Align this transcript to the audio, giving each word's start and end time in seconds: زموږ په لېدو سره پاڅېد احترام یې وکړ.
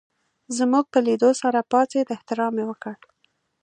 زموږ 0.57 0.85
په 0.93 0.99
لېدو 1.05 1.29
سره 1.41 1.67
پاڅېد 1.71 2.07
احترام 2.15 2.53
یې 2.59 2.65
وکړ. 2.67 2.95